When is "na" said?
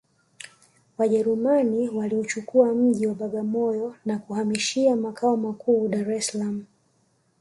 4.05-4.19